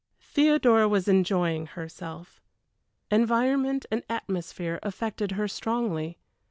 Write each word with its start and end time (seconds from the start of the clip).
Theodora 0.19 0.87
was 0.87 1.07
enjoying 1.07 1.67
herself. 1.67 2.41
Environment 3.11 3.85
and 3.91 4.01
atmosphere 4.09 4.79
affected 4.81 5.33
her 5.33 5.47
strongly. 5.47 6.17